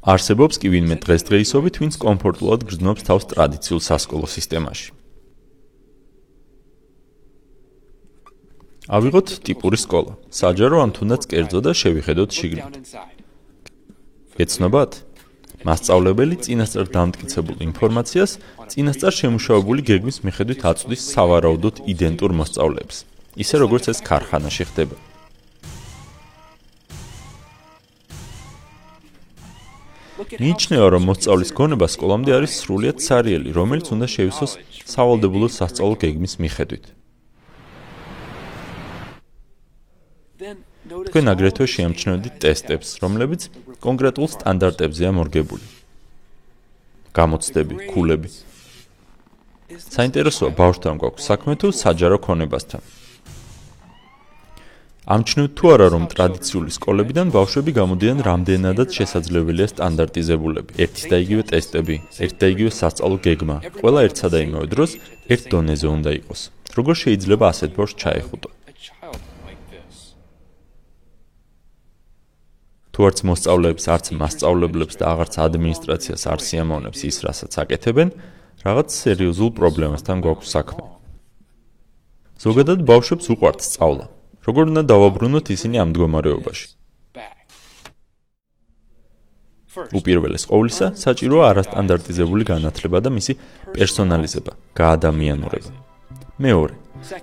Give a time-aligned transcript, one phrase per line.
[0.00, 4.96] არსებობს კი ვინმე დღესდღეობით, ვინც კომფორტულად გრძნობს თავს ტრადიციულ სასკოლო სისტემაში.
[8.90, 10.16] ავიღოთ ტიპური სკოლა.
[10.34, 12.74] საჯარო ან თუნდაც კერძო და შევიხედოთ შიგნით.
[14.34, 14.92] გეცნობათ?
[15.68, 18.32] მასწავლებელი წინასწარ დამტკიცებულ ინფორმაციას
[18.72, 22.96] წინასწარ შემუშავებული გეგმის მიხედვით აწვდის სავარაუდოდ იდენტურ მოსწავლეებს,
[23.36, 25.09] ისე როგორც ეს ქარხანაში ხდება.
[30.18, 34.52] მიიჩნევა, რომ მოსწავლის გონება სკოლამდე არის სრულიად სარიელი, რომელიც უნდა შევისოს
[34.90, 36.84] სავალდებულო სასწავლო გეგმის მიხედვით.
[41.10, 43.42] თქვენ აგრეთვე შეამჩნევთ ტესტებს, რომლებიც
[43.84, 45.66] კონკრეტულ სტანდარტებზეა მორგებული.
[47.14, 48.28] გამოცდები, ქულები.
[49.70, 52.82] საინტერესოა ბავშვთან გვაქვს საქმე თუ საჯარო ქონებასთან.
[55.08, 60.76] ამჩნევთ თუ არა რომ ტრადიციული სკოლებიდან ბავშვები გამოდიან რამდენადაც შესაძლებელია სტანდარტიზებულები.
[60.76, 64.90] ერთი და იგივე ტესტები, ერთი და იგივე სასწავლო გეგმა, ყველა ერთსა და იმავე დროს
[65.32, 66.40] ერთ დონეზე უნდა იყოს.
[66.76, 68.48] როგორ შეიძლება ასეთ ბავშვს ჩაეხუტო?
[72.92, 78.08] თუ არც მოსწავლეებს, არც მასწავლებლებს და აღარც ადმინისტრაციას არ სიამოვნებს ის, რასაც აკეთებენ,
[78.68, 80.84] რაღაც სერიოზულ პრობლემასთან გვაქვს საქმე.
[82.44, 84.19] ზოგადად ბავშვებს უყვართ სწავლა.
[84.50, 86.66] როგორ უნდა დავაბრუნოთ ისინი ამ მდგომარეობაში?
[89.70, 93.36] უპირველეს ყოვლისა, საჭიროა არასტანდარტიზებული განათლება და მისი
[93.70, 95.70] პერსონალიზება, გაადამიანურება.
[96.42, 96.74] მეორე,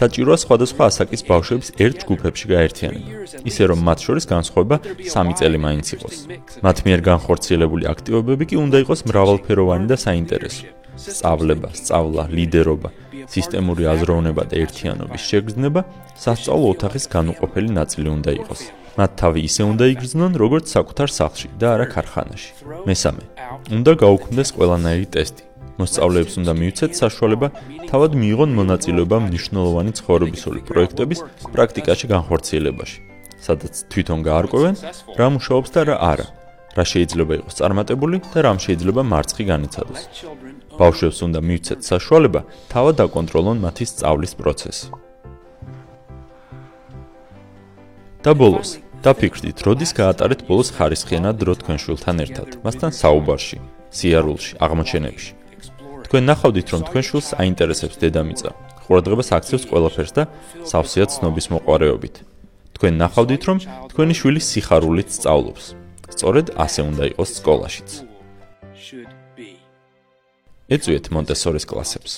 [0.00, 3.08] საჭიროა სხვადასხვა ასაკის ბავშვებს ერთ ჯგუფებში გაერთიანება,
[3.44, 6.16] ისე რომ მათ შორის განსხვავება 3 წელი მაინც იყოს.
[6.64, 10.79] მათ მიერ განხორციელებული აქტივობები კი უნდა იყოს მრავალფეროვანი და საინტერესო.
[11.00, 12.90] სწავლება, სწავლა, ლიდერობა,
[13.30, 15.80] სისტემური აზროვნება და ერთიანობის შეგრძნება
[16.24, 18.60] სასწავლო ოთახის განუყოფელი ნაწილი უნდა იყოს.
[18.98, 22.50] მათ თავი ისე უნდა იგრძნონ, როგორც საკუთარ სახლში და არა ქარხანაში.
[22.88, 23.24] მესამე,
[23.76, 25.42] უნდა გაუქმდეს ყველანაირი ტესტი.
[25.80, 27.48] მოსწავლეებს უნდა მიუცეთ საშუალება
[27.90, 31.22] თავად მიიღონ მონაწილეობა მნიშვნელოვანი ცხოვრებისული პროექტების
[31.54, 32.98] პრაქტიკაში განხორციელებაში,
[33.46, 34.74] სადაც თვითონ გაარკვევენ,
[35.16, 36.26] რა მუშაობს და რა არა,
[36.80, 40.02] რა შეიძლება იყოს წარმატებული და რამ შეიძლება მარცხი განიცადოს.
[40.80, 42.40] ბავშვებს უნდა მიუცეთ საშუალება
[42.72, 44.86] თავად დაკონტროლონ მათი სწავლის პროცესი.
[48.20, 48.70] და ბოლოს,
[49.04, 53.58] დაფიქრდით, როდის გაატარეთ ბოლოს ხარისხიანად დრო თქვენ შვილთან ერთად, მასთან საუბარში,
[53.96, 55.32] სიარულში, აღმოჩენებში.
[56.04, 58.50] თქვენ ნახავდით, რომ თქვენ შულს აინტერესებს დედამიწა.
[58.84, 60.22] ყურადღებას აქცევს ყველაფერს და
[60.68, 62.14] სავსეა ცნობის მოყარეობით.
[62.76, 63.58] თქვენ ნახავდით, რომ
[63.88, 65.79] თქვენი შვილი სიხარულით სწავლობს.
[66.14, 67.90] სწორედ ასე უნდა იყოს სკოლაშიც.
[70.70, 72.12] ეწვიეთ მონტესორის კლასებს.